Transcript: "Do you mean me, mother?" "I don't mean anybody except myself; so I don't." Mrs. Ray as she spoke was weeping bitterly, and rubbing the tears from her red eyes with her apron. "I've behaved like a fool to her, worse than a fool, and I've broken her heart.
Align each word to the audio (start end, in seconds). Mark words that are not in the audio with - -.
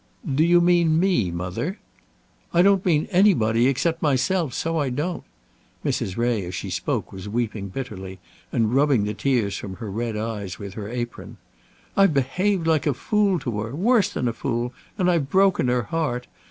"Do 0.25 0.43
you 0.43 0.61
mean 0.61 0.99
me, 0.99 1.29
mother?" 1.29 1.77
"I 2.55 2.63
don't 2.63 2.83
mean 2.83 3.07
anybody 3.11 3.67
except 3.67 4.01
myself; 4.01 4.51
so 4.55 4.79
I 4.79 4.89
don't." 4.89 5.23
Mrs. 5.85 6.17
Ray 6.17 6.43
as 6.45 6.55
she 6.55 6.71
spoke 6.71 7.11
was 7.13 7.29
weeping 7.29 7.67
bitterly, 7.67 8.17
and 8.51 8.73
rubbing 8.73 9.03
the 9.03 9.13
tears 9.13 9.55
from 9.55 9.75
her 9.75 9.91
red 9.91 10.17
eyes 10.17 10.57
with 10.57 10.73
her 10.73 10.89
apron. 10.89 11.37
"I've 11.95 12.15
behaved 12.15 12.65
like 12.65 12.87
a 12.87 12.95
fool 12.95 13.37
to 13.41 13.59
her, 13.59 13.75
worse 13.75 14.09
than 14.09 14.27
a 14.27 14.33
fool, 14.33 14.73
and 14.97 15.07
I've 15.07 15.29
broken 15.29 15.67
her 15.67 15.83
heart. 15.83 16.25